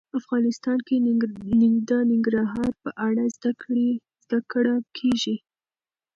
[0.19, 0.95] افغانستان کې
[1.89, 5.35] د ننګرهار په اړه زده کړه کېږي.